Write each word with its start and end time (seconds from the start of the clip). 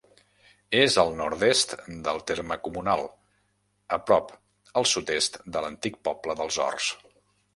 És 0.77 0.95
al 1.01 1.11
nord-est 1.17 1.75
del 2.07 2.21
terme 2.31 2.55
comunal, 2.69 3.05
a 3.97 4.01
prop 4.07 4.33
al 4.81 4.89
sud-est 4.93 5.39
de 5.57 5.63
l'antic 5.67 6.03
poble 6.09 6.37
dels 6.41 6.59
Horts. 6.65 6.91